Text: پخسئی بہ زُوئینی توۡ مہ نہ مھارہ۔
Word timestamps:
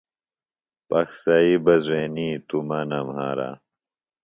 پخسئی 0.87 1.51
بہ 1.63 1.73
زُوئینی 1.83 2.29
توۡ 2.47 2.63
مہ 2.67 2.79
نہ 2.89 2.99
مھارہ۔ 3.07 3.49